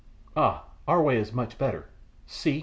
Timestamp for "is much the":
1.19-1.57